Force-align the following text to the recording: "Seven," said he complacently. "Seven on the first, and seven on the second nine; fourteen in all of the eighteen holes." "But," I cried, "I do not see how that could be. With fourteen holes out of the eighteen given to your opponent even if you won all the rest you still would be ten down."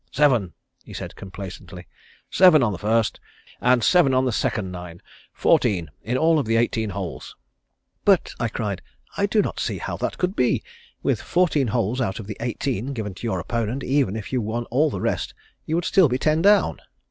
"Seven," 0.11 0.53
said 0.91 1.11
he 1.11 1.15
complacently. 1.15 1.87
"Seven 2.31 2.63
on 2.63 2.71
the 2.71 2.79
first, 2.79 3.19
and 3.61 3.83
seven 3.83 4.15
on 4.15 4.25
the 4.25 4.31
second 4.31 4.71
nine; 4.71 4.99
fourteen 5.31 5.91
in 6.01 6.17
all 6.17 6.39
of 6.39 6.47
the 6.47 6.55
eighteen 6.55 6.89
holes." 6.89 7.35
"But," 8.03 8.33
I 8.39 8.47
cried, 8.47 8.81
"I 9.15 9.27
do 9.27 9.43
not 9.43 9.59
see 9.59 9.77
how 9.77 9.97
that 9.97 10.17
could 10.17 10.35
be. 10.35 10.63
With 11.03 11.21
fourteen 11.21 11.67
holes 11.67 12.01
out 12.01 12.19
of 12.19 12.25
the 12.25 12.37
eighteen 12.39 12.93
given 12.93 13.13
to 13.13 13.27
your 13.27 13.39
opponent 13.39 13.83
even 13.83 14.15
if 14.15 14.33
you 14.33 14.41
won 14.41 14.65
all 14.71 14.89
the 14.89 14.99
rest 15.01 15.35
you 15.67 15.79
still 15.83 16.05
would 16.05 16.13
be 16.13 16.17
ten 16.17 16.41
down." 16.41 16.79